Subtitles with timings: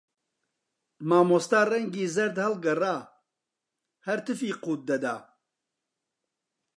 [1.09, 2.95] مامۆستا ڕەنگی زەرد هەڵگەڕا،
[4.05, 5.15] هەر تفی قووت دەدا